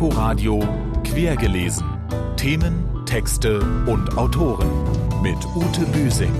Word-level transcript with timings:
Inforadio 0.00 0.66
Quergelesen. 1.04 1.84
Themen, 2.38 3.04
Texte 3.04 3.60
und 3.84 4.16
Autoren 4.16 4.70
mit 5.20 5.36
Ute 5.54 5.84
Büsing. 5.92 6.32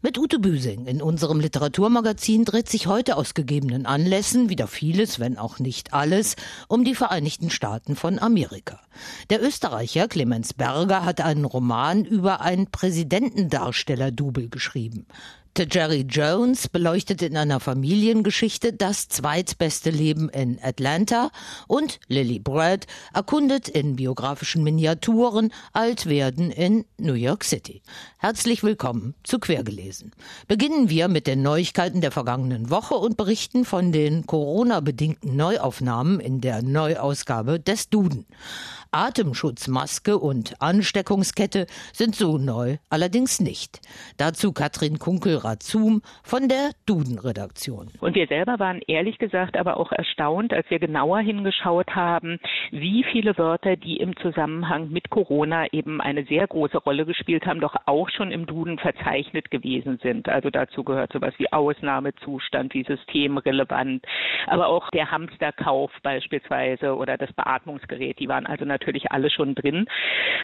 Mit 0.00 0.18
Ute 0.18 0.40
Büsing 0.40 0.86
in 0.86 1.00
unserem 1.00 1.38
Literaturmagazin 1.38 2.44
dreht 2.44 2.68
sich 2.68 2.88
heute 2.88 3.16
aus 3.16 3.34
gegebenen 3.34 3.86
Anlässen 3.86 4.48
wieder 4.48 4.66
vieles, 4.66 5.20
wenn 5.20 5.38
auch 5.38 5.60
nicht 5.60 5.94
alles, 5.94 6.34
um 6.66 6.82
die 6.82 6.96
Vereinigten 6.96 7.50
Staaten 7.50 7.94
von 7.94 8.18
Amerika. 8.18 8.80
Der 9.30 9.40
Österreicher 9.44 10.08
Clemens 10.08 10.54
Berger 10.54 11.04
hat 11.04 11.20
einen 11.20 11.44
Roman 11.44 12.04
über 12.04 12.40
ein 12.40 12.66
Präsidentendarsteller-Double 12.66 14.48
geschrieben. 14.48 15.06
The 15.54 15.66
Jerry 15.70 16.06
Jones 16.08 16.66
beleuchtet 16.66 17.20
in 17.20 17.36
einer 17.36 17.60
Familiengeschichte 17.60 18.72
das 18.72 19.08
zweitbeste 19.08 19.90
Leben 19.90 20.30
in 20.30 20.58
Atlanta 20.62 21.30
und 21.68 22.00
Lily 22.08 22.38
Brad 22.38 22.86
erkundet 23.12 23.68
in 23.68 23.96
biografischen 23.96 24.62
Miniaturen 24.62 25.52
Altwerden 25.74 26.50
in 26.50 26.86
New 26.96 27.12
York 27.12 27.44
City. 27.44 27.82
Herzlich 28.16 28.62
willkommen 28.62 29.14
zu 29.24 29.38
Quergelesen. 29.38 30.12
Beginnen 30.48 30.88
wir 30.88 31.08
mit 31.08 31.26
den 31.26 31.42
Neuigkeiten 31.42 32.00
der 32.00 32.12
vergangenen 32.12 32.70
Woche 32.70 32.94
und 32.94 33.18
berichten 33.18 33.66
von 33.66 33.92
den 33.92 34.24
Corona-bedingten 34.24 35.36
Neuaufnahmen 35.36 36.18
in 36.18 36.40
der 36.40 36.62
Neuausgabe 36.62 37.60
des 37.60 37.90
Duden. 37.90 38.24
Atemschutzmaske 38.92 40.18
und 40.18 40.60
Ansteckungskette 40.60 41.64
sind 41.94 42.14
so 42.14 42.36
neu 42.36 42.76
allerdings 42.90 43.40
nicht. 43.40 43.80
Dazu 44.18 44.52
Katrin 44.52 44.98
Kunkel-Razum 44.98 46.02
von 46.22 46.48
der 46.48 46.72
Duden-Redaktion. 46.84 47.88
Und 48.00 48.14
wir 48.14 48.26
selber 48.26 48.58
waren 48.58 48.82
ehrlich 48.86 49.16
gesagt 49.16 49.56
aber 49.56 49.78
auch 49.78 49.92
erstaunt, 49.92 50.52
als 50.52 50.68
wir 50.68 50.78
genauer 50.78 51.20
hingeschaut 51.20 51.94
haben, 51.94 52.38
wie 52.70 53.02
viele 53.10 53.38
Wörter, 53.38 53.76
die 53.76 53.96
im 53.96 54.14
Zusammenhang 54.18 54.90
mit 54.90 55.08
Corona 55.08 55.72
eben 55.72 56.02
eine 56.02 56.26
sehr 56.26 56.46
große 56.46 56.76
Rolle 56.76 57.06
gespielt 57.06 57.46
haben, 57.46 57.60
doch 57.60 57.76
auch 57.86 58.10
schon 58.10 58.30
im 58.30 58.44
Duden 58.44 58.78
verzeichnet 58.78 59.50
gewesen 59.50 59.98
sind. 60.02 60.28
Also 60.28 60.50
dazu 60.50 60.84
gehört 60.84 61.14
sowas 61.14 61.32
wie 61.38 61.50
Ausnahmezustand, 61.50 62.74
wie 62.74 62.84
systemrelevant, 62.84 64.04
aber 64.48 64.66
auch 64.66 64.90
der 64.90 65.10
Hamsterkauf 65.10 65.90
beispielsweise 66.02 66.94
oder 66.94 67.16
das 67.16 67.32
Beatmungsgerät, 67.32 68.18
die 68.18 68.28
waren 68.28 68.44
also 68.44 68.66
natürlich 68.66 68.81
natürlich 68.82 69.12
alle 69.12 69.30
schon 69.30 69.54
drin. 69.54 69.86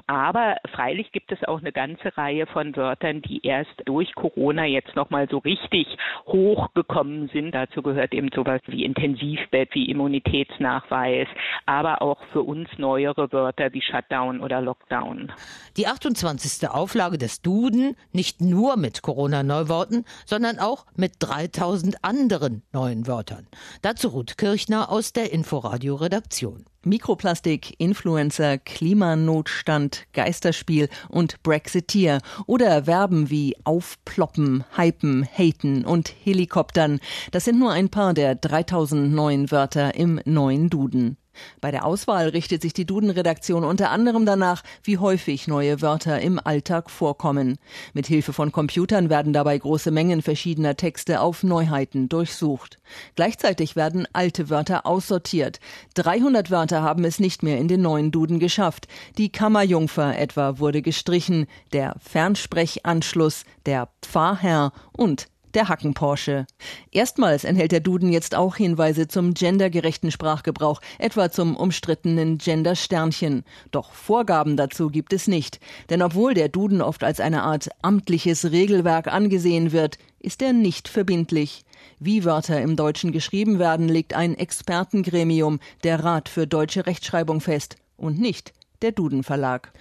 Aber 0.06 0.56
freilich 0.72 1.10
gibt 1.12 1.32
es 1.32 1.42
auch 1.44 1.58
eine 1.58 1.72
ganze 1.72 2.16
Reihe 2.16 2.46
von 2.46 2.74
Wörtern, 2.76 3.20
die 3.22 3.44
erst 3.44 3.82
durch 3.84 4.14
Corona 4.14 4.64
jetzt 4.64 4.94
nochmal 4.94 5.28
so 5.28 5.38
richtig 5.38 5.86
hochgekommen 6.26 7.28
sind. 7.32 7.52
Dazu 7.52 7.82
gehört 7.82 8.14
eben 8.14 8.30
sowas 8.34 8.60
wie 8.66 8.84
Intensivbett, 8.84 9.74
wie 9.74 9.90
Immunitätsnachweis, 9.90 11.26
aber 11.66 12.00
auch 12.00 12.18
für 12.32 12.42
uns 12.42 12.68
neuere 12.78 13.32
Wörter 13.32 13.72
wie 13.72 13.82
Shutdown 13.82 14.40
oder 14.40 14.60
Lockdown. 14.60 15.32
Die 15.76 15.86
28. 15.86 16.68
Auflage 16.68 17.18
des 17.18 17.42
Duden, 17.42 17.96
nicht 18.12 18.40
nur 18.40 18.76
mit 18.76 19.02
Corona-Neuworten, 19.02 20.04
sondern 20.26 20.58
auch 20.58 20.86
mit 20.96 21.14
3000 21.18 22.04
anderen 22.04 22.62
neuen 22.72 23.06
Wörtern. 23.06 23.48
Dazu 23.82 24.08
Ruth 24.08 24.38
Kirchner 24.38 24.90
aus 24.90 25.12
der 25.12 25.32
Inforadio-Redaktion. 25.32 26.64
Mikroplastik, 26.88 27.74
Influencer, 27.78 28.58
Klimanotstand, 28.58 30.06
Geisterspiel 30.12 30.88
und 31.08 31.42
Brexiteer 31.42 32.20
oder 32.46 32.84
Verben 32.84 33.30
wie 33.30 33.56
aufploppen, 33.64 34.64
hypen, 34.76 35.24
haten 35.24 35.84
und 35.84 36.12
Helikoptern. 36.24 37.00
Das 37.30 37.44
sind 37.44 37.58
nur 37.58 37.72
ein 37.72 37.88
paar 37.88 38.14
der 38.14 38.34
3000 38.34 39.12
neuen 39.12 39.50
Wörter 39.50 39.94
im 39.94 40.20
neuen 40.24 40.70
Duden. 40.70 41.16
Bei 41.60 41.70
der 41.70 41.84
Auswahl 41.84 42.28
richtet 42.28 42.62
sich 42.62 42.72
die 42.72 42.84
Duden-Redaktion 42.84 43.64
unter 43.64 43.90
anderem 43.90 44.26
danach, 44.26 44.62
wie 44.82 44.98
häufig 44.98 45.48
neue 45.48 45.82
Wörter 45.82 46.20
im 46.20 46.40
Alltag 46.42 46.90
vorkommen. 46.90 47.58
Mit 47.92 48.06
Hilfe 48.06 48.32
von 48.32 48.52
Computern 48.52 49.10
werden 49.10 49.32
dabei 49.32 49.58
große 49.58 49.90
Mengen 49.90 50.22
verschiedener 50.22 50.76
Texte 50.76 51.20
auf 51.20 51.42
Neuheiten 51.42 52.08
durchsucht. 52.08 52.78
Gleichzeitig 53.14 53.76
werden 53.76 54.06
alte 54.12 54.50
Wörter 54.50 54.86
aussortiert. 54.86 55.60
300 55.94 56.50
Wörter 56.50 56.82
haben 56.82 57.04
es 57.04 57.18
nicht 57.18 57.42
mehr 57.42 57.58
in 57.58 57.68
den 57.68 57.82
neuen 57.82 58.10
Duden 58.10 58.38
geschafft. 58.38 58.88
Die 59.16 59.30
Kammerjungfer 59.30 60.18
etwa 60.18 60.58
wurde 60.58 60.82
gestrichen, 60.82 61.46
der 61.72 61.96
Fernsprechanschluss, 62.00 63.44
der 63.66 63.88
Pfarrherr 64.02 64.72
und 64.92 65.28
der 65.54 65.68
Hacken-Porsche. 65.68 66.46
Erstmals 66.90 67.44
enthält 67.44 67.72
der 67.72 67.80
Duden 67.80 68.12
jetzt 68.12 68.34
auch 68.34 68.56
Hinweise 68.56 69.08
zum 69.08 69.34
gendergerechten 69.34 70.10
Sprachgebrauch, 70.10 70.80
etwa 70.98 71.30
zum 71.30 71.56
umstrittenen 71.56 72.38
Gender-Sternchen. 72.38 73.44
Doch 73.70 73.92
Vorgaben 73.92 74.56
dazu 74.56 74.88
gibt 74.88 75.12
es 75.12 75.26
nicht. 75.26 75.60
Denn 75.90 76.02
obwohl 76.02 76.34
der 76.34 76.48
Duden 76.48 76.82
oft 76.82 77.04
als 77.04 77.20
eine 77.20 77.42
Art 77.42 77.68
amtliches 77.82 78.50
Regelwerk 78.50 79.08
angesehen 79.08 79.72
wird, 79.72 79.98
ist 80.20 80.42
er 80.42 80.52
nicht 80.52 80.88
verbindlich. 80.88 81.64
Wie 82.00 82.24
Wörter 82.24 82.60
im 82.60 82.76
Deutschen 82.76 83.12
geschrieben 83.12 83.58
werden, 83.58 83.88
legt 83.88 84.14
ein 84.14 84.34
Expertengremium, 84.34 85.60
der 85.84 86.04
Rat 86.04 86.28
für 86.28 86.46
deutsche 86.46 86.86
Rechtschreibung 86.86 87.40
fest, 87.40 87.76
und 87.96 88.18
nicht 88.20 88.52
der 88.82 88.92
Duden 88.92 89.24
Verlag. 89.24 89.72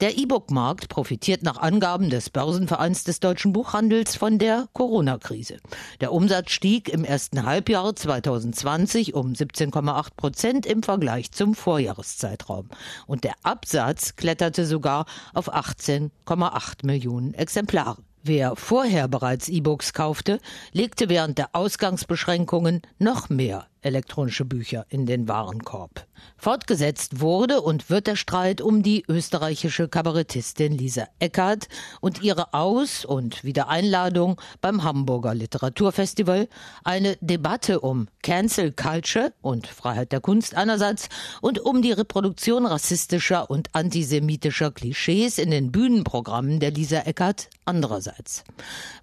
Der 0.00 0.16
E-Book-Markt 0.18 0.88
profitiert 0.88 1.42
nach 1.42 1.58
Angaben 1.58 2.10
des 2.10 2.30
Börsenvereins 2.30 3.04
des 3.04 3.20
deutschen 3.20 3.52
Buchhandels 3.52 4.16
von 4.16 4.38
der 4.38 4.68
Corona-Krise. 4.72 5.58
Der 6.00 6.12
Umsatz 6.12 6.50
stieg 6.50 6.88
im 6.88 7.04
ersten 7.04 7.44
Halbjahr 7.44 7.94
2020 7.94 9.14
um 9.14 9.32
17,8 9.32 10.08
Prozent 10.16 10.66
im 10.66 10.82
Vergleich 10.82 11.32
zum 11.32 11.54
Vorjahreszeitraum. 11.54 12.68
Und 13.06 13.24
der 13.24 13.34
Absatz 13.42 14.16
kletterte 14.16 14.66
sogar 14.66 15.06
auf 15.34 15.52
18,8 15.52 16.86
Millionen 16.86 17.34
Exemplare. 17.34 17.98
Wer 18.24 18.54
vorher 18.54 19.08
bereits 19.08 19.48
E-Books 19.48 19.92
kaufte, 19.92 20.38
legte 20.72 21.08
während 21.08 21.38
der 21.38 21.50
Ausgangsbeschränkungen 21.54 22.82
noch 22.98 23.28
mehr 23.28 23.66
elektronische 23.82 24.44
Bücher 24.44 24.86
in 24.88 25.06
den 25.06 25.28
Warenkorb. 25.28 26.06
Fortgesetzt 26.36 27.20
wurde 27.20 27.60
und 27.60 27.90
wird 27.90 28.06
der 28.06 28.16
Streit 28.16 28.60
um 28.60 28.82
die 28.82 29.04
österreichische 29.08 29.88
Kabarettistin 29.88 30.72
Lisa 30.72 31.06
Eckert 31.18 31.68
und 32.00 32.22
ihre 32.22 32.52
Aus- 32.54 33.04
und 33.04 33.44
Wiedereinladung 33.44 34.40
beim 34.60 34.82
Hamburger 34.82 35.34
Literaturfestival, 35.34 36.48
eine 36.84 37.16
Debatte 37.20 37.80
um 37.80 38.08
Cancel 38.22 38.72
Culture 38.72 39.32
und 39.40 39.66
Freiheit 39.66 40.12
der 40.12 40.20
Kunst 40.20 40.56
einerseits 40.56 41.08
und 41.40 41.60
um 41.60 41.82
die 41.82 41.92
Reproduktion 41.92 42.66
rassistischer 42.66 43.50
und 43.50 43.74
antisemitischer 43.74 44.70
Klischees 44.70 45.38
in 45.38 45.50
den 45.50 45.70
Bühnenprogrammen 45.70 46.60
der 46.60 46.72
Lisa 46.72 47.00
Eckert 47.00 47.50
andererseits. 47.64 48.44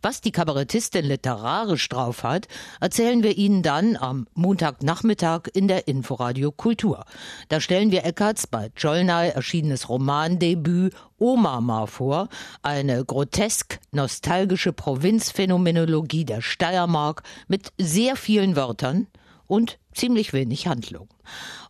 Was 0.02 0.22
die 0.22 0.32
Kabarettistin 0.32 1.06
literarisch 1.06 1.88
drauf 1.90 2.24
hat, 2.24 2.48
erzählen 2.80 3.24
wir 3.24 3.38
Ihnen 3.38 3.64
dann 3.64 3.96
am 3.96 4.28
Montagnachmittag 4.69 5.47
in 5.53 5.68
der 5.68 5.88
Inforadio 5.88 6.52
Kultur. 6.52 7.03
Da 7.47 7.59
stellen 7.59 7.91
wir 7.91 8.06
Eckarts 8.06 8.46
bei 8.46 8.69
Jolnay 8.78 9.30
erschienenes 9.30 9.90
Romandebüt 9.90 10.94
Omama 11.18 11.88
vor, 11.88 12.30
eine 12.62 13.03
grotesk 13.03 13.80
nostalgische 13.91 14.72
Provinzphänomenologie 14.72 16.24
der 16.24 16.41
Steiermark 16.41 17.24
mit 17.47 17.74
sehr 17.78 18.16
vielen 18.16 18.56
Wörtern 18.56 19.07
und 19.50 19.80
ziemlich 19.94 20.32
wenig 20.32 20.68
Handlung. 20.68 21.10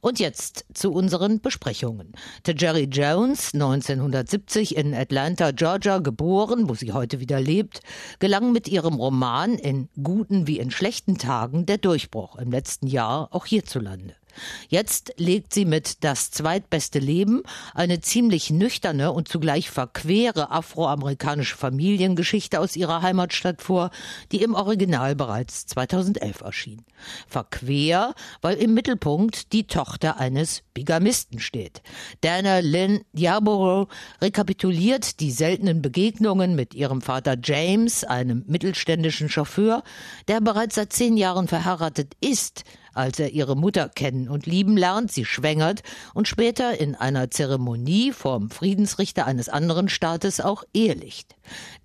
Und 0.02 0.20
jetzt 0.20 0.66
zu 0.74 0.92
unseren 0.92 1.40
Besprechungen. 1.40 2.12
Jerry 2.46 2.84
Jones, 2.84 3.54
1970 3.54 4.76
in 4.76 4.94
Atlanta, 4.94 5.52
Georgia 5.52 6.00
geboren, 6.00 6.70
wo 6.70 6.76
sie 6.76 6.92
heute 6.92 7.20
wieder 7.22 7.40
lebt, 7.40 7.82
gelang 8.20 8.52
mit 8.52 8.68
ihrem 8.68 8.96
Roman 8.96 9.56
in 9.56 9.88
guten 10.04 10.46
wie 10.46 10.60
in 10.60 10.72
schlechten 10.72 11.18
Tagen 11.18 11.66
der 11.66 11.78
Durchbruch 11.78 12.36
im 12.36 12.52
letzten 12.52 12.88
Jahr 12.88 13.30
auch 13.32 13.46
hierzulande. 13.46 14.19
Jetzt 14.68 15.14
legt 15.18 15.54
sie 15.54 15.66
mit 15.66 16.04
Das 16.04 16.32
zweitbeste 16.32 17.00
Leben 17.00 17.44
eine 17.74 18.02
ziemlich 18.02 18.50
nüchterne 18.50 19.12
und 19.12 19.28
zugleich 19.28 19.70
verquere 19.70 20.52
afroamerikanische 20.52 21.58
Familiengeschichte 21.58 22.60
aus 22.60 22.76
ihrer 22.76 23.02
Heimatstadt 23.02 23.62
vor, 23.62 23.92
die 24.32 24.42
im 24.42 24.56
Original 24.56 25.16
bereits 25.16 25.66
2011 25.68 26.42
erschien. 26.42 26.86
Verquer, 27.28 28.14
weil 28.42 28.58
im 28.58 28.74
Mittelpunkt 28.74 29.54
die 29.54 29.66
Tochter 29.66 30.18
eines 30.18 30.64
Bigamisten 30.74 31.40
steht. 31.40 31.82
Dana 32.22 32.60
Lynn 32.60 33.02
Yarborough 33.14 33.90
rekapituliert 34.22 35.20
die 35.20 35.32
seltenen 35.32 35.82
Begegnungen 35.82 36.56
mit 36.56 36.74
ihrem 36.74 37.02
Vater 37.02 37.38
James, 37.42 38.04
einem 38.04 38.44
mittelständischen 38.48 39.30
Chauffeur, 39.30 39.84
der 40.28 40.42
bereits 40.42 40.76
seit 40.76 40.94
zehn 40.94 41.18
Jahren 41.18 41.48
verheiratet 41.48 42.16
ist, 42.22 42.64
als 42.94 43.20
er 43.20 43.32
ihre 43.32 43.56
Mutter 43.56 43.90
kennen 43.90 44.30
und 44.30 44.46
lieben 44.46 44.78
lernt, 44.78 45.12
sie 45.12 45.26
schwängert 45.26 45.84
und 46.14 46.28
später 46.28 46.80
in 46.80 46.96
einer 46.96 47.32
Zeremonie 47.32 48.12
vom 48.12 48.50
Friedensrichter 48.50 49.26
eines 49.26 49.50
anderen 49.50 49.90
Staates 49.90 50.40
auch 50.42 50.64
ehelicht. 50.74 51.36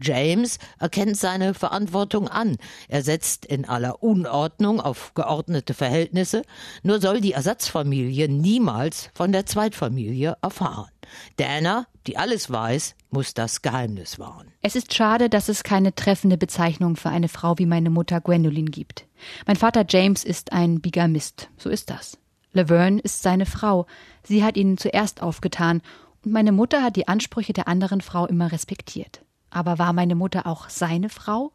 James 0.01 0.59
erkennt 0.79 1.17
seine 1.17 1.55
Verantwortung 1.55 2.29
an. 2.29 2.57
Er 2.89 3.03
setzt 3.03 3.47
in 3.47 3.65
aller 3.65 4.03
Unordnung 4.03 4.81
auf 4.81 5.15
geordnete 5.15 5.75
Verhältnisse, 5.75 6.43
nur 6.83 7.01
soll 7.01 7.21
die 7.21 7.33
Ersatzfamilie 7.33 8.29
niemals 8.29 9.11
von 9.15 9.33
der 9.33 9.47
Zweitfamilie 9.47 10.37
erfahren. 10.43 10.91
Dana, 11.37 11.87
die 12.07 12.17
alles 12.17 12.51
weiß, 12.51 12.95
muss 13.11 13.35
das 13.35 13.63
Geheimnis 13.63 14.19
wahren. 14.19 14.53
Es 14.63 14.77
ist 14.77 14.95
schade, 14.95 15.29
dass 15.29 15.49
es 15.49 15.63
keine 15.63 15.95
treffende 15.95 16.37
Bezeichnung 16.37 16.97
für 16.97 17.09
eine 17.09 17.29
Frau 17.29 17.59
wie 17.59 17.67
meine 17.67 17.91
Mutter 17.91 18.21
Gwendolyn 18.21 18.71
gibt. 18.71 19.07
Mein 19.47 19.57
Vater 19.57 19.85
James 19.89 20.25
ist 20.25 20.53
ein 20.53 20.81
Bigamist, 20.81 21.49
so 21.57 21.71
ist 21.71 21.91
das. 21.91 22.19
Laverne 22.53 23.01
ist 23.01 23.23
seine 23.23 23.47
Frau. 23.47 23.87
Sie 24.23 24.45
hat 24.45 24.57
ihn 24.57 24.79
zuerst 24.79 25.23
aufgetan 25.23 25.83
und 26.25 26.33
meine 26.33 26.53
Mutter 26.53 26.83
hat 26.83 26.97
die 26.97 27.09
Ansprüche 27.09 27.53
der 27.53 27.69
anderen 27.69 28.01
Frau 28.01 28.27
immer 28.27 28.53
respektiert. 28.53 29.23
Aber 29.51 29.79
war 29.79 29.93
meine 29.93 30.15
Mutter 30.15 30.47
auch 30.47 30.69
seine 30.69 31.09
Frau? 31.09 31.53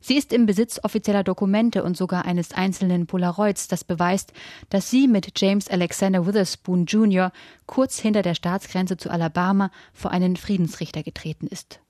Sie 0.00 0.16
ist 0.16 0.32
im 0.32 0.46
Besitz 0.46 0.80
offizieller 0.82 1.24
Dokumente 1.24 1.82
und 1.82 1.96
sogar 1.96 2.24
eines 2.24 2.52
einzelnen 2.52 3.06
Polaroids, 3.06 3.68
das 3.68 3.84
beweist, 3.84 4.32
dass 4.68 4.90
sie 4.90 5.08
mit 5.08 5.40
James 5.40 5.68
Alexander 5.68 6.26
Witherspoon 6.26 6.86
Jr. 6.86 7.32
kurz 7.66 7.98
hinter 7.98 8.22
der 8.22 8.34
Staatsgrenze 8.34 8.96
zu 8.96 9.10
Alabama 9.10 9.70
vor 9.92 10.10
einen 10.10 10.36
Friedensrichter 10.36 11.02
getreten 11.02 11.46
ist. 11.46 11.80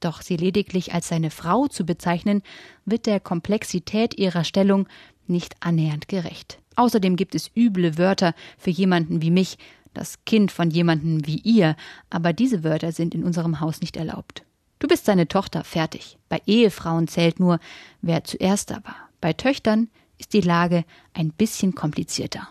Doch 0.00 0.20
sie 0.20 0.36
lediglich 0.36 0.92
als 0.92 1.08
seine 1.08 1.30
Frau 1.30 1.66
zu 1.66 1.86
bezeichnen, 1.86 2.42
wird 2.84 3.06
der 3.06 3.20
Komplexität 3.20 4.18
ihrer 4.18 4.44
Stellung 4.44 4.86
nicht 5.26 5.54
annähernd 5.60 6.08
gerecht. 6.08 6.58
Außerdem 6.76 7.16
gibt 7.16 7.34
es 7.34 7.50
üble 7.56 7.96
Wörter 7.96 8.34
für 8.58 8.70
jemanden 8.70 9.22
wie 9.22 9.30
mich, 9.30 9.56
das 9.94 10.24
Kind 10.24 10.50
von 10.50 10.70
jemanden 10.70 11.26
wie 11.26 11.38
ihr, 11.38 11.76
aber 12.10 12.32
diese 12.32 12.64
Wörter 12.64 12.92
sind 12.92 13.14
in 13.14 13.24
unserem 13.24 13.60
Haus 13.60 13.80
nicht 13.80 13.96
erlaubt. 13.96 14.44
Du 14.84 14.88
bist 14.88 15.06
seine 15.06 15.26
Tochter, 15.26 15.64
fertig. 15.64 16.18
Bei 16.28 16.42
Ehefrauen 16.44 17.08
zählt 17.08 17.40
nur, 17.40 17.58
wer 18.02 18.22
zuerst 18.22 18.70
da 18.70 18.84
war. 18.84 19.08
Bei 19.22 19.32
Töchtern 19.32 19.88
ist 20.18 20.34
die 20.34 20.42
Lage 20.42 20.84
ein 21.14 21.30
bisschen 21.30 21.74
komplizierter. 21.74 22.46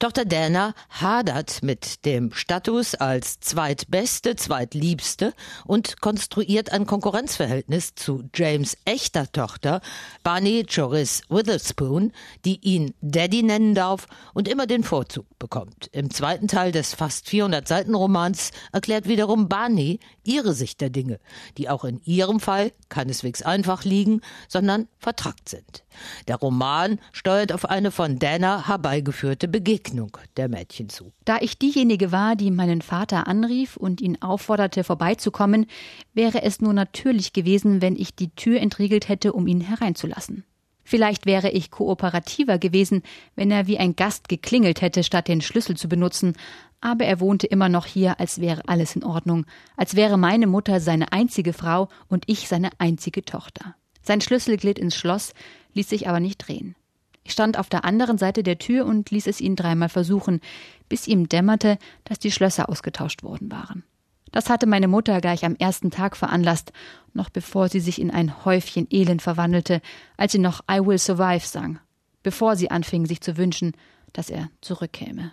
Dr. 0.00 0.24
Dana 0.24 0.74
hadert 0.90 1.64
mit 1.64 2.04
dem 2.04 2.32
Status 2.32 2.94
als 2.94 3.40
zweitbeste, 3.40 4.36
zweitliebste 4.36 5.34
und 5.66 6.00
konstruiert 6.00 6.70
ein 6.70 6.86
Konkurrenzverhältnis 6.86 7.96
zu 7.96 8.22
James 8.32 8.76
echter 8.84 9.32
Tochter, 9.32 9.80
Barney 10.22 10.64
Joris 10.68 11.22
Witherspoon, 11.28 12.12
die 12.44 12.60
ihn 12.60 12.94
Daddy 13.00 13.42
nennen 13.42 13.74
darf 13.74 14.06
und 14.34 14.46
immer 14.46 14.68
den 14.68 14.84
Vorzug 14.84 15.26
bekommt. 15.40 15.88
Im 15.90 16.10
zweiten 16.10 16.46
Teil 16.46 16.70
des 16.70 16.94
fast 16.94 17.28
400 17.28 17.66
Seiten 17.66 17.96
Romans 17.96 18.52
erklärt 18.72 19.08
wiederum 19.08 19.48
Barney 19.48 19.98
ihre 20.22 20.52
Sicht 20.52 20.80
der 20.80 20.90
Dinge, 20.90 21.18
die 21.56 21.68
auch 21.68 21.82
in 21.82 22.00
ihrem 22.04 22.38
Fall 22.38 22.70
keineswegs 22.88 23.42
einfach 23.42 23.82
liegen, 23.82 24.20
sondern 24.46 24.86
vertrackt 25.00 25.48
sind. 25.48 25.82
Der 26.26 26.36
Roman 26.36 26.98
steuert 27.12 27.52
auf 27.52 27.64
eine 27.64 27.90
von 27.90 28.18
Dana 28.18 28.66
herbeigeführte 28.66 29.48
Begegnung 29.48 30.16
der 30.36 30.48
Mädchen 30.48 30.88
zu. 30.88 31.12
Da 31.24 31.38
ich 31.40 31.58
diejenige 31.58 32.12
war, 32.12 32.36
die 32.36 32.50
meinen 32.50 32.82
Vater 32.82 33.26
anrief 33.26 33.76
und 33.76 34.00
ihn 34.00 34.20
aufforderte, 34.22 34.84
vorbeizukommen, 34.84 35.66
wäre 36.14 36.42
es 36.42 36.60
nur 36.60 36.72
natürlich 36.72 37.32
gewesen, 37.32 37.82
wenn 37.82 37.96
ich 37.96 38.14
die 38.14 38.30
Tür 38.30 38.60
entriegelt 38.60 39.08
hätte, 39.08 39.32
um 39.32 39.46
ihn 39.46 39.60
hereinzulassen. 39.60 40.44
Vielleicht 40.88 41.26
wäre 41.26 41.50
ich 41.50 41.70
kooperativer 41.70 42.56
gewesen, 42.56 43.02
wenn 43.36 43.50
er 43.50 43.66
wie 43.66 43.76
ein 43.76 43.94
Gast 43.94 44.30
geklingelt 44.30 44.80
hätte, 44.80 45.04
statt 45.04 45.28
den 45.28 45.42
Schlüssel 45.42 45.76
zu 45.76 45.86
benutzen, 45.86 46.34
aber 46.80 47.04
er 47.04 47.20
wohnte 47.20 47.46
immer 47.46 47.68
noch 47.68 47.84
hier, 47.84 48.18
als 48.20 48.40
wäre 48.40 48.62
alles 48.68 48.96
in 48.96 49.04
Ordnung, 49.04 49.44
als 49.76 49.96
wäre 49.96 50.16
meine 50.16 50.46
Mutter 50.46 50.80
seine 50.80 51.12
einzige 51.12 51.52
Frau 51.52 51.88
und 52.08 52.24
ich 52.26 52.48
seine 52.48 52.70
einzige 52.78 53.22
Tochter. 53.22 53.74
Sein 54.02 54.22
Schlüssel 54.22 54.56
glitt 54.56 54.78
ins 54.78 54.96
Schloss, 54.96 55.34
ließ 55.78 55.88
sich 55.88 56.08
aber 56.08 56.18
nicht 56.18 56.38
drehen. 56.38 56.74
Ich 57.22 57.32
stand 57.32 57.56
auf 57.58 57.68
der 57.68 57.84
anderen 57.84 58.18
Seite 58.18 58.42
der 58.42 58.58
Tür 58.58 58.84
und 58.84 59.10
ließ 59.10 59.28
es 59.28 59.40
ihn 59.40 59.54
dreimal 59.54 59.88
versuchen, 59.88 60.40
bis 60.88 61.06
ihm 61.06 61.28
dämmerte, 61.28 61.78
dass 62.04 62.18
die 62.18 62.32
Schlösser 62.32 62.68
ausgetauscht 62.68 63.22
worden 63.22 63.50
waren. 63.52 63.84
Das 64.32 64.50
hatte 64.50 64.66
meine 64.66 64.88
Mutter 64.88 65.20
gleich 65.20 65.44
am 65.44 65.54
ersten 65.54 65.90
Tag 65.90 66.16
veranlasst, 66.16 66.72
noch 67.14 67.30
bevor 67.30 67.68
sie 67.68 67.80
sich 67.80 68.00
in 68.00 68.10
ein 68.10 68.44
Häufchen 68.44 68.88
Elend 68.90 69.22
verwandelte, 69.22 69.80
als 70.16 70.32
sie 70.32 70.38
noch 70.38 70.62
I 70.70 70.80
Will 70.84 70.98
Survive 70.98 71.46
sang, 71.46 71.78
bevor 72.22 72.56
sie 72.56 72.70
anfing, 72.70 73.06
sich 73.06 73.20
zu 73.20 73.36
wünschen, 73.36 73.72
dass 74.12 74.30
er 74.30 74.50
zurückkäme. 74.60 75.32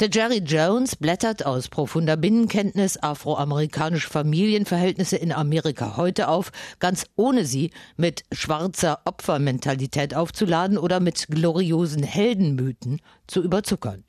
Der 0.00 0.08
Jerry 0.10 0.38
Jones 0.38 0.96
blättert 0.96 1.44
aus 1.44 1.68
profunder 1.68 2.16
Binnenkenntnis 2.16 2.96
afroamerikanische 2.96 4.08
Familienverhältnisse 4.08 5.16
in 5.16 5.32
Amerika 5.32 5.96
heute 5.96 6.28
auf, 6.28 6.52
ganz 6.78 7.06
ohne 7.16 7.44
sie 7.44 7.70
mit 7.96 8.24
schwarzer 8.32 9.00
Opfermentalität 9.04 10.14
aufzuladen 10.14 10.78
oder 10.78 11.00
mit 11.00 11.26
gloriosen 11.28 12.02
Heldenmythen 12.02 13.00
zu 13.30 13.42
überzuckern. 13.42 14.04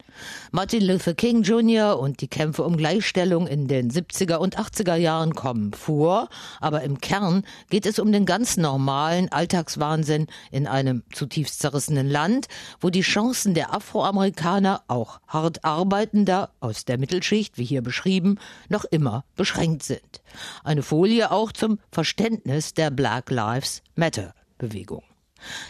Martin 0.52 0.84
Luther 0.84 1.14
King 1.14 1.44
Jr. 1.44 1.98
und 2.00 2.22
die 2.22 2.28
Kämpfe 2.28 2.64
um 2.64 2.76
Gleichstellung 2.76 3.48
in 3.48 3.68
den 3.68 3.92
70er 3.92 4.36
und 4.36 4.58
80er 4.58 4.96
Jahren 4.96 5.34
kommen 5.34 5.74
vor, 5.74 6.28
aber 6.60 6.82
im 6.82 7.00
Kern 7.00 7.44
geht 7.70 7.86
es 7.86 8.00
um 8.00 8.12
den 8.12 8.26
ganz 8.26 8.58
normalen 8.58 9.32
Alltagswahnsinn 9.32 10.28
in 10.52 10.68
einem 10.68 11.04
zutiefst 11.14 11.60
zerrissenen 11.60 12.10
Land, 12.10 12.48
wo 12.80 12.90
die 12.90 13.02
Chancen 13.02 13.54
der 13.54 13.74
Afroamerikaner, 13.74 14.84
auch 14.88 15.20
hart 15.28 15.64
arbeitender 15.64 16.52
aus 16.60 16.86
der 16.86 16.98
Mittelschicht, 16.98 17.58
wie 17.58 17.66
hier 17.66 17.82
beschrieben, 17.82 18.38
noch 18.70 18.86
immer 18.86 19.24
beschränkt 19.36 19.84
sind. 19.84 20.22
Eine 20.64 20.84
Folie 20.84 21.32
auch 21.32 21.52
zum 21.52 21.80
Verständnis 21.92 22.74
der 22.74 22.90
Black 22.90 23.30
Lives 23.30 23.82
Matter 23.96 24.34
Bewegung. 24.58 25.04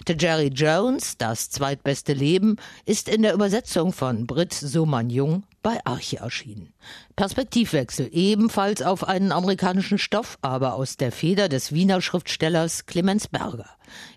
Der 0.08 0.18
Jerry 0.18 0.48
Jones, 0.48 1.18
das 1.18 1.50
zweitbeste 1.50 2.14
Leben, 2.14 2.58
ist 2.86 3.10
in 3.10 3.22
der 3.22 3.34
Übersetzung 3.34 3.94
von 3.94 4.28
Britt 4.28 4.54
Soman-Jung 4.54 5.44
bei 5.62 5.80
Arche 5.86 6.18
erschienen. 6.18 6.74
Perspektivwechsel 7.16 8.10
ebenfalls 8.12 8.82
auf 8.82 9.08
einen 9.08 9.32
amerikanischen 9.32 9.98
Stoff, 9.98 10.38
aber 10.42 10.74
aus 10.76 10.98
der 10.98 11.12
Feder 11.12 11.50
des 11.50 11.72
Wiener 11.72 12.02
Schriftstellers 12.02 12.86
Clemens 12.86 13.28
Berger. 13.28 13.70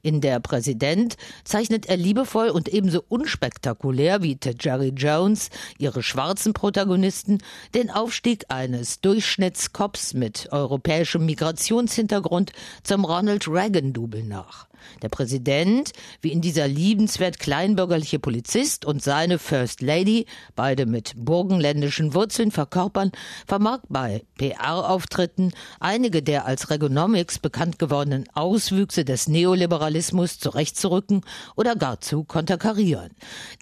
In 0.02 0.20
Der 0.20 0.40
Präsident 0.40 1.16
zeichnet 1.44 1.86
er 1.86 1.96
liebevoll 1.96 2.48
und 2.48 2.68
ebenso 2.68 3.02
unspektakulär 3.08 4.22
wie 4.22 4.38
Jerry 4.60 4.92
Jones, 4.96 5.50
ihre 5.78 6.02
schwarzen 6.02 6.52
Protagonisten, 6.52 7.38
den 7.74 7.90
Aufstieg 7.90 8.44
eines 8.48 9.00
Durchschnittskops 9.00 10.14
mit 10.14 10.48
europäischem 10.52 11.26
Migrationshintergrund 11.26 12.52
zum 12.82 13.04
Ronald 13.04 13.48
Reagan-Double 13.48 14.22
nach. 14.22 14.68
Der 15.02 15.08
Präsident, 15.08 15.92
wie 16.20 16.32
in 16.32 16.40
dieser 16.40 16.68
liebenswert 16.68 17.38
kleinbürgerliche 17.38 18.18
Polizist 18.18 18.84
und 18.84 19.02
seine 19.02 19.38
First 19.38 19.80
Lady, 19.80 20.26
beide 20.56 20.86
mit 20.86 21.14
burgenländischen 21.34 22.14
Wurzeln 22.14 22.52
verkörpern, 22.52 23.10
vermag 23.44 23.80
bei 23.88 24.22
PR-Auftritten 24.38 25.50
einige 25.80 26.22
der 26.22 26.46
als 26.46 26.70
Regonomics 26.70 27.40
bekannt 27.40 27.80
gewordenen 27.80 28.26
Auswüchse 28.34 29.04
des 29.04 29.26
Neoliberalismus 29.26 30.38
zurechtzurücken 30.38 31.22
oder 31.56 31.74
gar 31.74 32.00
zu 32.00 32.22
konterkarieren. 32.22 33.10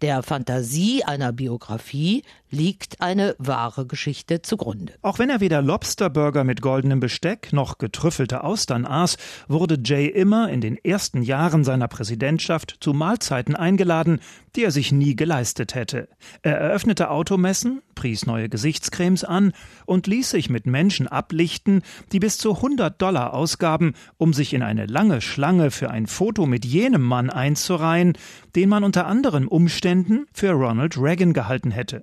Der 0.03 0.23
Fantasie 0.23 1.03
einer 1.05 1.33
Biografie 1.33 2.25
liegt 2.53 3.01
eine 3.01 3.35
wahre 3.39 3.87
Geschichte 3.87 4.43
zugrunde. 4.43 4.93
Auch 5.03 5.19
wenn 5.19 5.31
er 5.31 5.41
weder 5.41 5.63
Lobsterburger 5.63 6.45
mit 6.45 6.61
goldenem 6.61 7.01
Besteck 7.01 7.53
noch 7.53 7.79
getrüffelte 7.79 8.45
Austern 8.45 8.87
aß, 8.87 9.17
wurde 9.49 9.79
Jay 9.83 10.07
immer 10.07 10.51
in 10.51 10.61
den 10.61 10.77
ersten 10.77 11.23
Jahren 11.23 11.65
seiner 11.65 11.89
Präsidentschaft 11.89 12.77
zu 12.81 12.93
Mahlzeiten 12.93 13.57
eingeladen, 13.57 14.21
die 14.55 14.65
er 14.65 14.71
sich 14.71 14.93
nie 14.93 15.17
geleistet 15.17 15.75
hätte. 15.75 16.09
Er 16.43 16.59
eröffnete 16.59 17.11
Automessen, 17.11 17.81
pries 17.95 18.27
neue 18.27 18.51
Gesichtscremes 18.51 19.25
an 19.25 19.53
und 19.87 20.07
ließ 20.07 20.31
sich 20.31 20.51
mit 20.51 20.67
Menschen 20.67 21.09
ablichten, 21.09 21.83
die 22.13 22.21
bis 22.21 22.37
zu 22.37 22.57
100 22.57 23.01
Dollar 23.01 23.33
ausgaben, 23.33 23.95
um 24.19 24.35
sich 24.35 24.53
in 24.53 24.63
eine 24.63 24.87
lange 24.87 25.23
Schlange 25.23 25.71
für 25.71 25.91
ein 25.91 26.07
Foto 26.07 26.45
mit 26.45 26.67
jenem 26.67 27.03
Mann 27.03 27.31
einzureihen, 27.31 28.13
den 28.55 28.69
man 28.69 28.85
unter 28.85 29.07
anderen 29.07 29.49
Umständen 29.49 30.27
für 30.35 30.51
Ronald 30.51 30.99
Reagan 30.99 31.33
gehalten 31.33 31.71
hätte. 31.71 32.03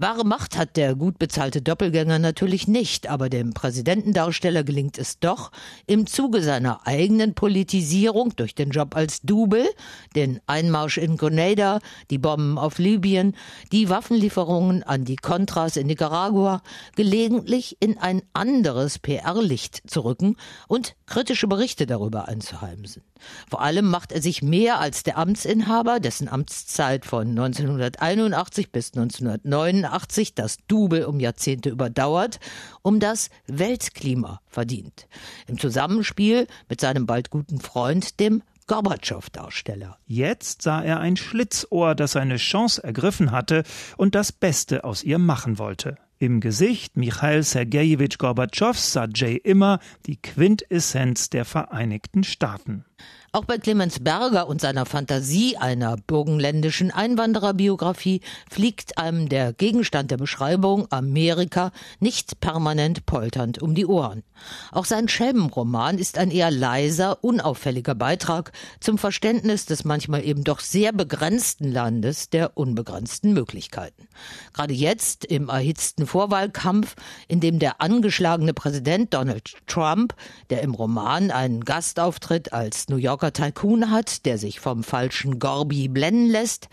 Wahre 0.00 0.24
Macht 0.24 0.56
hat 0.56 0.78
der 0.78 0.94
gut 0.94 1.18
bezahlte 1.18 1.60
Doppelgänger 1.60 2.18
natürlich 2.18 2.66
nicht, 2.66 3.10
aber 3.10 3.28
dem 3.28 3.52
Präsidentendarsteller 3.52 4.64
gelingt 4.64 4.96
es 4.96 5.18
doch, 5.18 5.52
im 5.86 6.06
Zuge 6.06 6.42
seiner 6.42 6.86
eigenen 6.86 7.34
Politisierung 7.34 8.34
durch 8.34 8.54
den 8.54 8.70
Job 8.70 8.96
als 8.96 9.20
Double, 9.20 9.68
den 10.16 10.40
Einmarsch 10.46 10.96
in 10.96 11.18
Grenada, 11.18 11.80
die 12.08 12.16
Bomben 12.16 12.56
auf 12.56 12.78
Libyen, 12.78 13.36
die 13.72 13.90
Waffenlieferungen 13.90 14.82
an 14.84 15.04
die 15.04 15.16
Contras 15.16 15.76
in 15.76 15.88
Nicaragua, 15.88 16.62
gelegentlich 16.96 17.76
in 17.80 17.98
ein 17.98 18.22
anderes 18.32 18.98
PR-Licht 19.00 19.82
zu 19.86 20.00
rücken 20.00 20.36
und 20.66 20.96
kritische 21.04 21.46
Berichte 21.46 21.84
darüber 21.84 22.26
einzuheimsen. 22.26 23.02
Vor 23.50 23.60
allem 23.60 23.84
macht 23.84 24.12
er 24.12 24.22
sich 24.22 24.40
mehr 24.40 24.80
als 24.80 25.02
der 25.02 25.18
Amtsinhaber, 25.18 26.00
dessen 26.00 26.26
Amtszeit 26.26 27.04
von 27.04 27.28
1981 27.28 28.72
bis 28.72 28.94
1989 28.94 29.89
das 30.34 30.58
Double 30.68 31.04
um 31.04 31.20
Jahrzehnte 31.20 31.70
überdauert, 31.70 32.40
um 32.82 33.00
das 33.00 33.30
Weltklima 33.46 34.40
verdient. 34.46 35.08
Im 35.46 35.58
Zusammenspiel 35.58 36.46
mit 36.68 36.80
seinem 36.80 37.06
bald 37.06 37.30
guten 37.30 37.60
Freund, 37.60 38.20
dem 38.20 38.42
Gorbatschow-Darsteller. 38.66 39.98
Jetzt 40.06 40.62
sah 40.62 40.80
er 40.80 41.00
ein 41.00 41.16
Schlitzohr, 41.16 41.96
das 41.96 42.12
seine 42.12 42.36
Chance 42.36 42.84
ergriffen 42.84 43.32
hatte 43.32 43.64
und 43.96 44.14
das 44.14 44.30
Beste 44.30 44.84
aus 44.84 45.02
ihr 45.02 45.18
machen 45.18 45.58
wollte. 45.58 45.96
Im 46.22 46.40
Gesicht 46.40 46.96
Michail 46.96 47.42
Sergejewitsch 47.42 48.18
Gorbatschows 48.18 48.92
sah 48.92 49.08
Jay 49.12 49.36
immer 49.36 49.80
die 50.06 50.20
Quintessenz 50.20 51.30
der 51.30 51.44
Vereinigten 51.44 52.24
Staaten. 52.24 52.84
Auch 53.32 53.44
bei 53.44 53.58
Clemens 53.58 54.00
Berger 54.00 54.48
und 54.48 54.60
seiner 54.60 54.86
Fantasie 54.86 55.56
einer 55.56 55.96
burgenländischen 55.96 56.90
Einwandererbiografie 56.90 58.22
fliegt 58.50 58.98
einem 58.98 59.28
der 59.28 59.52
Gegenstand 59.52 60.10
der 60.10 60.16
Beschreibung 60.16 60.88
Amerika 60.90 61.70
nicht 62.00 62.40
permanent 62.40 63.06
polternd 63.06 63.62
um 63.62 63.76
die 63.76 63.86
Ohren. 63.86 64.24
Auch 64.72 64.84
sein 64.84 65.06
Schelmenroman 65.06 65.98
ist 65.98 66.18
ein 66.18 66.32
eher 66.32 66.50
leiser, 66.50 67.22
unauffälliger 67.22 67.94
Beitrag 67.94 68.50
zum 68.80 68.98
Verständnis 68.98 69.64
des 69.64 69.84
manchmal 69.84 70.24
eben 70.24 70.42
doch 70.42 70.58
sehr 70.58 70.92
begrenzten 70.92 71.70
Landes 71.70 72.30
der 72.30 72.56
unbegrenzten 72.56 73.32
Möglichkeiten. 73.32 74.08
Gerade 74.54 74.74
jetzt 74.74 75.24
im 75.24 75.50
erhitzten 75.50 76.08
Vorwahlkampf, 76.08 76.96
in 77.28 77.38
dem 77.38 77.60
der 77.60 77.80
angeschlagene 77.80 78.54
Präsident 78.54 79.14
Donald 79.14 79.54
Trump, 79.68 80.16
der 80.48 80.62
im 80.62 80.74
Roman 80.74 81.30
einen 81.30 81.64
Gastauftritt 81.64 82.52
als 82.52 82.88
New 82.88 82.96
York 82.96 83.19
Yorker 83.20 83.32
Tycoon 83.34 83.90
hat, 83.90 84.24
der 84.24 84.38
sich 84.38 84.60
vom 84.60 84.82
falschen 84.82 85.38
Gorbi 85.38 85.88
blenden 85.88 86.30
lässt, 86.30 86.68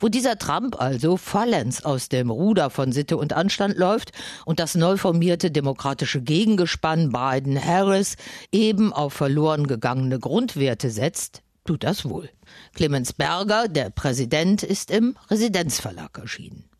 wo 0.00 0.08
dieser 0.08 0.36
Trump 0.36 0.80
also 0.80 1.16
vollends 1.16 1.84
aus 1.84 2.08
dem 2.08 2.28
Ruder 2.28 2.70
von 2.70 2.90
Sitte 2.90 3.16
und 3.16 3.32
Anstand 3.32 3.76
läuft 3.76 4.10
und 4.44 4.58
das 4.58 4.74
neu 4.74 4.96
formierte 4.96 5.52
demokratische 5.52 6.20
Gegengespann 6.20 7.12
Biden-Harris 7.12 8.16
eben 8.50 8.92
auf 8.92 9.12
verloren 9.12 9.68
gegangene 9.68 10.18
Grundwerte 10.18 10.90
setzt, 10.90 11.42
tut 11.64 11.84
das 11.84 12.04
wohl. 12.04 12.28
Clemens 12.74 13.12
Berger, 13.12 13.68
der 13.68 13.90
Präsident, 13.90 14.64
ist 14.64 14.90
im 14.90 15.16
Residenzverlag 15.30 16.18
erschienen. 16.18 16.71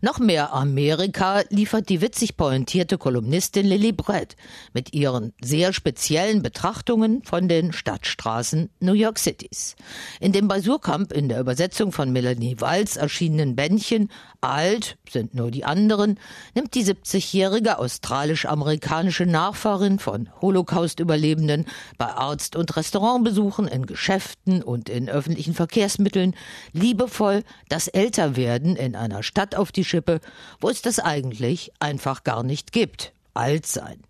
Noch 0.00 0.18
mehr 0.18 0.52
Amerika 0.52 1.42
liefert 1.50 1.88
die 1.88 2.00
witzig 2.00 2.36
pointierte 2.36 2.98
Kolumnistin 2.98 3.66
Lily 3.66 3.92
Brett 3.92 4.36
mit 4.72 4.92
ihren 4.92 5.32
sehr 5.42 5.72
speziellen 5.72 6.42
Betrachtungen 6.42 7.22
von 7.24 7.48
den 7.48 7.72
Stadtstraßen 7.72 8.70
New 8.80 8.92
York 8.92 9.18
Cities. 9.18 9.76
In 10.20 10.32
dem 10.32 10.48
bei 10.48 10.60
Surkamp 10.60 11.12
in 11.12 11.28
der 11.28 11.40
Übersetzung 11.40 11.92
von 11.92 12.12
Melanie 12.12 12.60
Walz 12.60 12.96
erschienenen 12.96 13.56
Bändchen 13.56 14.10
Alt 14.40 14.96
sind 15.10 15.34
nur 15.34 15.50
die 15.50 15.64
anderen, 15.64 16.20
nimmt 16.54 16.74
die 16.74 16.84
70-jährige 16.84 17.78
australisch-amerikanische 17.78 19.26
Nachfahrin 19.26 19.98
von 19.98 20.28
Holocaust-Überlebenden 20.40 21.64
bei 21.98 22.06
Arzt- 22.06 22.54
und 22.54 22.76
Restaurantbesuchen 22.76 23.66
in 23.66 23.86
Geschäften 23.86 24.62
und 24.62 24.88
in 24.88 25.08
öffentlichen 25.08 25.54
Verkehrsmitteln 25.54 26.36
liebevoll 26.72 27.42
das 27.68 27.88
Älterwerden 27.88 28.76
in 28.76 28.94
einer 28.94 29.24
Stadt 29.24 29.55
auf 29.56 29.72
die 29.72 29.84
Schippe, 29.84 30.20
wo 30.60 30.68
es 30.68 30.82
das 30.82 30.98
eigentlich 30.98 31.72
einfach 31.80 32.24
gar 32.24 32.42
nicht 32.42 32.72
gibt. 32.72 33.12
Alt 33.34 33.66
sein. 33.66 34.00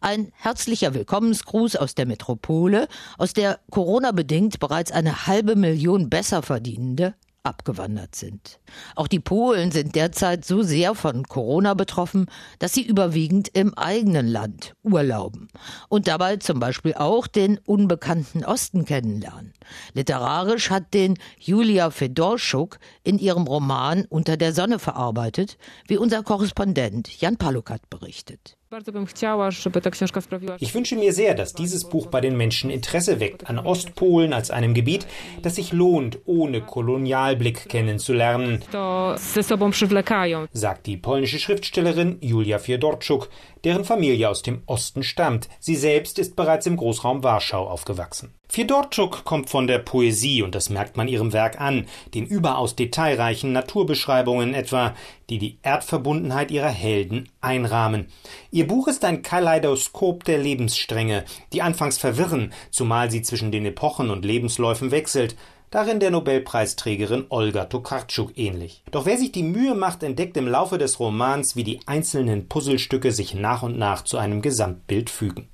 Ein 0.00 0.32
herzlicher 0.36 0.94
Willkommensgruß 0.94 1.76
aus 1.76 1.96
der 1.96 2.06
Metropole, 2.06 2.86
aus 3.16 3.32
der 3.32 3.58
Corona 3.70 4.12
bedingt 4.12 4.60
bereits 4.60 4.92
eine 4.92 5.26
halbe 5.26 5.56
Million 5.56 6.08
Besserverdienende 6.08 7.14
abgewandert 7.42 8.14
sind. 8.14 8.60
Auch 8.94 9.08
die 9.08 9.20
Polen 9.20 9.70
sind 9.70 9.94
derzeit 9.94 10.44
so 10.44 10.62
sehr 10.62 10.94
von 10.94 11.24
Corona 11.24 11.74
betroffen, 11.74 12.26
dass 12.58 12.74
sie 12.74 12.82
überwiegend 12.82 13.48
im 13.48 13.72
eigenen 13.74 14.26
Land 14.26 14.74
urlauben 14.82 15.48
und 15.88 16.08
dabei 16.08 16.36
zum 16.36 16.60
Beispiel 16.60 16.94
auch 16.94 17.26
den 17.26 17.58
unbekannten 17.58 18.44
Osten 18.44 18.84
kennenlernen. 18.84 19.54
Literarisch 19.94 20.70
hat 20.70 20.92
den 20.92 21.18
Julia 21.38 21.90
Fedorschuk 21.90 22.78
in 23.02 23.18
ihrem 23.18 23.46
Roman 23.46 24.04
Unter 24.08 24.36
der 24.36 24.52
Sonne 24.52 24.78
verarbeitet, 24.78 25.56
wie 25.86 25.96
unser 25.96 26.22
Korrespondent 26.22 27.20
Jan 27.20 27.36
Palukat 27.36 27.88
berichtet. 27.88 28.57
Ich 30.58 30.74
wünsche 30.74 30.96
mir 30.96 31.12
sehr, 31.14 31.34
dass 31.34 31.54
dieses 31.54 31.88
Buch 31.88 32.08
bei 32.08 32.20
den 32.20 32.36
Menschen 32.36 32.68
Interesse 32.68 33.18
weckt 33.18 33.48
an 33.48 33.58
Ostpolen 33.58 34.34
als 34.34 34.50
einem 34.50 34.74
Gebiet, 34.74 35.06
das 35.40 35.54
sich 35.54 35.72
lohnt, 35.72 36.18
ohne 36.26 36.60
Kolonialblick 36.60 37.70
kennenzulernen, 37.70 38.62
sagt 40.52 40.86
die 40.86 40.96
polnische 40.98 41.38
Schriftstellerin 41.38 42.18
Julia 42.20 42.58
Fiedorczuk, 42.58 43.30
deren 43.64 43.84
Familie 43.84 44.28
aus 44.28 44.42
dem 44.42 44.62
Osten 44.66 45.02
stammt. 45.02 45.48
Sie 45.60 45.76
selbst 45.76 46.18
ist 46.18 46.36
bereits 46.36 46.66
im 46.66 46.76
Großraum 46.76 47.22
Warschau 47.22 47.68
aufgewachsen. 47.68 48.34
Fiedorczuk 48.50 49.24
kommt 49.24 49.50
von 49.50 49.66
der 49.66 49.78
Poesie 49.78 50.42
und 50.42 50.54
das 50.54 50.70
merkt 50.70 50.96
man 50.96 51.06
ihrem 51.06 51.34
Werk 51.34 51.60
an, 51.60 51.86
den 52.14 52.24
überaus 52.24 52.76
detailreichen 52.76 53.52
Naturbeschreibungen 53.52 54.54
etwa, 54.54 54.94
die 55.28 55.38
die 55.38 55.58
Erdverbundenheit 55.62 56.50
ihrer 56.50 56.70
Helden 56.70 57.28
einrahmen. 57.42 58.08
Ihr 58.50 58.66
Buch 58.66 58.88
ist 58.88 59.04
ein 59.04 59.20
Kaleidoskop 59.20 60.24
der 60.24 60.38
Lebensstränge, 60.38 61.24
die 61.52 61.60
anfangs 61.60 61.98
verwirren, 61.98 62.54
zumal 62.70 63.10
sie 63.10 63.20
zwischen 63.20 63.52
den 63.52 63.66
Epochen 63.66 64.08
und 64.08 64.24
Lebensläufen 64.24 64.90
wechselt, 64.90 65.36
darin 65.70 66.00
der 66.00 66.10
Nobelpreisträgerin 66.10 67.26
Olga 67.28 67.66
Tokarczuk 67.66 68.36
ähnlich. 68.38 68.82
Doch 68.90 69.06
wer 69.06 69.18
sich 69.18 69.32
die 69.32 69.42
Mühe 69.42 69.74
macht, 69.74 70.02
entdeckt 70.02 70.36
im 70.36 70.48
Laufe 70.48 70.78
des 70.78 71.00
Romans, 71.00 71.56
wie 71.56 71.64
die 71.64 71.80
einzelnen 71.86 72.48
Puzzlestücke 72.48 73.12
sich 73.12 73.34
nach 73.34 73.62
und 73.62 73.78
nach 73.78 74.02
zu 74.02 74.18
einem 74.18 74.42
Gesamtbild 74.42 75.10
fügen. 75.10 75.48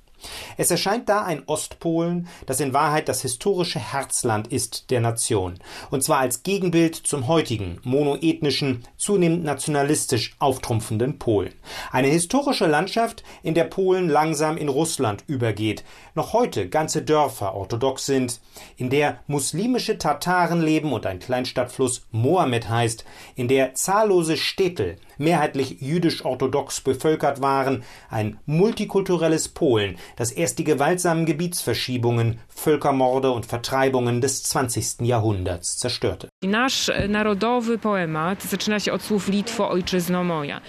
Es 0.57 0.71
erscheint 0.71 1.09
da 1.09 1.23
ein 1.23 1.43
Ostpolen, 1.45 2.27
das 2.45 2.59
in 2.59 2.73
Wahrheit 2.73 3.09
das 3.09 3.21
historische 3.21 3.79
Herzland 3.79 4.47
ist 4.47 4.91
der 4.91 5.01
Nation, 5.01 5.59
und 5.91 6.03
zwar 6.03 6.19
als 6.19 6.43
Gegenbild 6.43 6.95
zum 6.95 7.27
heutigen, 7.27 7.79
monoethnischen, 7.83 8.83
zunehmend 8.97 9.43
nationalistisch 9.43 10.35
auftrumpfenden 10.39 11.19
Polen. 11.19 11.53
Eine 11.91 12.07
historische 12.07 12.67
Landschaft, 12.67 13.23
in 13.43 13.53
der 13.53 13.65
Polen 13.65 14.09
langsam 14.09 14.57
in 14.57 14.69
Russland 14.69 15.23
übergeht, 15.27 15.83
noch 16.13 16.33
heute 16.33 16.69
ganze 16.69 17.01
Dörfer 17.01 17.55
orthodox 17.55 18.05
sind, 18.05 18.39
in 18.77 18.89
der 18.89 19.19
muslimische 19.27 19.97
Tataren 19.97 20.61
leben 20.61 20.93
und 20.93 21.05
ein 21.05 21.19
Kleinstadtfluss 21.19 22.05
Mohammed 22.11 22.69
heißt, 22.69 23.05
in 23.35 23.47
der 23.47 23.73
zahllose 23.75 24.37
Städte 24.37 24.97
mehrheitlich 25.17 25.81
jüdisch-orthodox 25.81 26.81
bevölkert 26.81 27.41
waren, 27.41 27.83
ein 28.09 28.39
multikulturelles 28.45 29.49
Polen, 29.49 29.97
das 30.15 30.31
erst 30.31 30.59
die 30.59 30.63
gewaltsamen 30.63 31.25
Gebietsverschiebungen, 31.25 32.39
Völkermorde 32.47 33.31
und 33.31 33.45
Vertreibungen 33.45 34.21
des 34.21 34.43
20. 34.43 35.01
Jahrhunderts 35.01 35.77
zerstörte. 35.77 36.29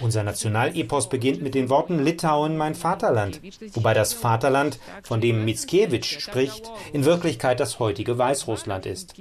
Unser 0.01 0.23
Nationalepos 0.23 1.09
beginnt 1.09 1.41
mit 1.41 1.55
den 1.55 1.69
Worten 1.69 2.03
Litauen 2.03 2.57
mein 2.57 2.75
Vaterland, 2.75 3.41
wobei 3.73 3.93
das 3.93 4.13
Vaterland, 4.13 4.79
von 5.03 5.21
dem 5.21 5.45
Mickiewicz 5.45 6.05
spricht, 6.05 6.71
in 6.93 7.05
Wirklichkeit 7.05 7.59
das 7.59 7.79
heutige 7.79 8.17
Weißrussland 8.17 8.85
ist. 8.85 9.15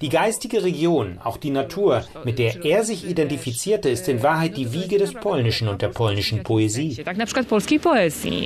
Die 0.00 0.08
geistige 0.08 0.62
Region, 0.62 1.18
auch 1.22 1.36
die 1.36 1.50
Natur, 1.50 2.04
mit 2.24 2.38
der 2.38 2.64
er 2.64 2.84
sich 2.84 3.08
identifizierte, 3.08 3.88
ist 3.88 4.08
in 4.08 4.22
Wahrheit 4.22 4.56
die 4.70 4.82
Wiege 4.82 4.98
des 4.98 5.14
Polnischen 5.14 5.68
und 5.68 5.82
der 5.82 5.88
polnischen 5.88 6.42
Poesie. 6.42 7.02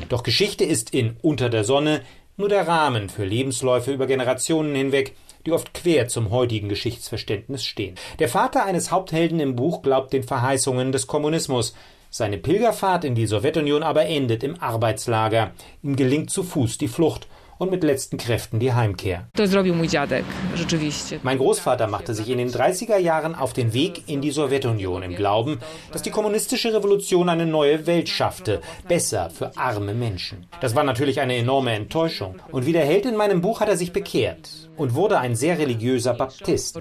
Doch 0.09 0.23
Geschichte 0.23 0.64
ist 0.64 0.95
in 0.95 1.16
Unter 1.23 1.49
der 1.49 1.64
Sonne 1.64 2.02
nur 2.37 2.49
der 2.49 2.66
Rahmen 2.66 3.09
für 3.09 3.25
Lebensläufe 3.25 3.93
über 3.93 4.07
Generationen 4.07 4.75
hinweg, 4.75 5.14
die 5.47 5.52
oft 5.52 5.75
quer 5.75 6.09
zum 6.09 6.31
heutigen 6.31 6.69
Geschichtsverständnis 6.69 7.64
stehen. 7.64 7.97
Der 8.19 8.28
Vater 8.28 8.64
eines 8.64 8.90
Haupthelden 8.90 9.40
im 9.40 9.57
Buch 9.57 9.83
glaubt 9.83 10.12
den 10.12 10.23
Verheißungen 10.23 10.90
des 10.90 11.07
Kommunismus. 11.07 11.75
Seine 12.11 12.38
Pilgerfahrt 12.38 13.04
in 13.04 13.14
die 13.14 13.26
Sowjetunion 13.26 13.83
aber 13.83 14.07
endet 14.07 14.43
im 14.43 14.61
Arbeitslager. 14.61 15.52
Ihm 15.83 15.97
gelingt 15.97 16.31
zu 16.31 16.43
Fuß 16.43 16.78
die 16.78 16.88
Flucht 16.88 17.28
und 17.59 17.71
mit 17.71 17.85
letzten 17.85 18.17
Kräften 18.17 18.61
die 18.61 18.73
Heimkehr. 18.73 19.29
Mein 21.23 21.39
Großvater 21.39 21.87
machte 21.87 22.15
sich 22.15 22.29
in 22.29 22.39
den 22.39 22.51
30er 22.51 22.99
Jahren 22.99 23.35
auf 23.35 23.53
den 23.53 23.73
Weg 23.73 24.09
in 24.09 24.21
die 24.21 24.31
Sowjetunion 24.31 25.03
im 25.03 25.15
Glauben, 25.15 25.59
dass 25.93 26.03
die 26.03 26.11
kommunistische 26.11 26.73
Revolution 26.75 27.29
eine 27.29 27.47
neue 27.47 27.87
Welt 27.87 28.09
schaffte, 28.09 28.61
besser 28.89 29.31
für 29.31 29.57
arme 29.57 29.95
Menschen. 29.95 30.47
Das 30.61 30.75
war 30.75 30.85
natürlich 30.85 31.21
eine 31.21 31.37
enorme 31.37 31.73
Enttäuschung. 31.73 32.37
Und 32.51 32.67
wie 32.67 32.73
der 32.73 32.85
Held 32.85 33.07
in 33.07 33.17
meinem 33.17 33.41
Buch 33.41 33.61
hat 33.61 33.69
er 33.69 33.77
sich 33.77 33.93
bekehrt 33.93 34.51
und 34.77 34.95
wurde 34.95 35.19
ein 35.19 35.35
sehr 35.35 35.59
religiöser 35.59 36.15
Baptist. 36.15 36.79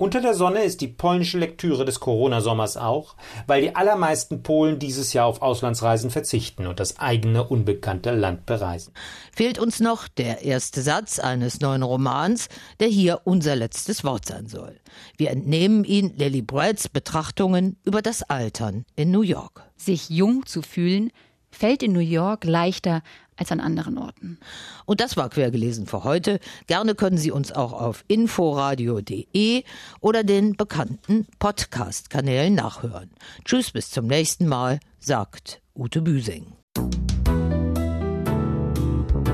Unter 0.00 0.22
der 0.22 0.32
Sonne 0.32 0.62
ist 0.62 0.80
die 0.80 0.88
polnische 0.88 1.36
Lektüre 1.36 1.84
des 1.84 2.00
Corona-Sommers 2.00 2.78
auch, 2.78 3.16
weil 3.46 3.60
die 3.60 3.76
allermeisten 3.76 4.42
Polen 4.42 4.78
dieses 4.78 5.12
Jahr 5.12 5.26
auf 5.26 5.42
Auslandsreisen 5.42 6.08
verzichten 6.10 6.66
und 6.66 6.80
das 6.80 6.98
eigene 6.98 7.44
unbekannte 7.44 8.12
Land 8.12 8.46
bereisen. 8.46 8.94
Fehlt 9.30 9.58
uns 9.58 9.78
noch 9.78 10.08
der 10.08 10.40
erste 10.42 10.80
Satz 10.80 11.18
eines 11.18 11.60
neuen 11.60 11.82
Romans, 11.82 12.48
der 12.80 12.88
hier 12.88 13.20
unser 13.24 13.56
letztes 13.56 14.02
Wort 14.02 14.24
sein 14.24 14.46
soll. 14.46 14.80
Wir 15.18 15.32
entnehmen 15.32 15.84
ihn 15.84 16.14
Lily 16.16 16.40
Bretts 16.40 16.88
Betrachtungen 16.88 17.76
über 17.84 18.00
das 18.00 18.22
Altern 18.22 18.86
in 18.96 19.10
New 19.10 19.20
York. 19.20 19.70
Sich 19.76 20.08
jung 20.08 20.46
zu 20.46 20.62
fühlen, 20.62 21.10
fällt 21.50 21.82
in 21.82 21.92
New 21.92 21.98
York 22.00 22.44
leichter 22.44 23.02
als 23.40 23.50
an 23.50 23.58
anderen 23.58 23.98
Orten. 23.98 24.38
Und 24.84 25.00
das 25.00 25.16
war 25.16 25.30
quergelesen 25.30 25.86
für 25.86 26.04
heute. 26.04 26.38
Gerne 26.66 26.94
können 26.94 27.18
Sie 27.18 27.32
uns 27.32 27.50
auch 27.50 27.72
auf 27.72 28.04
inforadio.de 28.06 29.64
oder 30.00 30.22
den 30.22 30.56
bekannten 30.56 31.26
Podcast-Kanälen 31.38 32.54
nachhören. 32.54 33.10
Tschüss, 33.44 33.72
bis 33.72 33.90
zum 33.90 34.06
nächsten 34.06 34.46
Mal, 34.46 34.78
sagt 34.98 35.62
Ute 35.74 36.02
Büsing. 36.02 36.52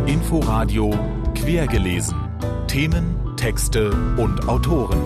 Inforadio 0.07 0.91
quergelesen. 1.35 2.17
Themen, 2.69 3.37
Texte 3.37 3.91
und 4.17 4.49
Autoren 4.49 5.01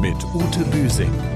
mit 0.00 0.16
Ute 0.34 0.64
Büsing. 0.70 1.33